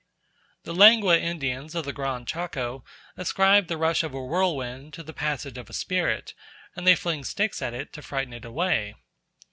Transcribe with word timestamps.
The 0.63 0.73
Lengua 0.73 1.19
Indians 1.19 1.75
of 1.75 1.85
the 1.85 1.93
Gran 1.93 2.25
Chaco 2.25 2.83
ascribe 3.17 3.67
the 3.67 3.77
rush 3.77 4.01
of 4.01 4.15
a 4.15 4.19
whirl 4.19 4.55
wind 4.57 4.95
to 4.95 5.03
the 5.03 5.13
passage 5.13 5.59
of 5.59 5.69
a 5.69 5.73
spirit 5.73 6.33
and 6.75 6.87
they 6.87 6.95
fling 6.95 7.23
sticks 7.23 7.61
at 7.61 7.75
it 7.75 7.93
to 7.93 8.01
frighten 8.01 8.33
it 8.33 8.43
away. 8.43 8.95